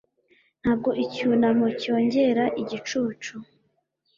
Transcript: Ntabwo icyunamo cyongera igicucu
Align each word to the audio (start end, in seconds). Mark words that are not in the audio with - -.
Ntabwo 0.61 0.89
icyunamo 1.03 1.65
cyongera 1.81 2.43
igicucu 2.61 3.33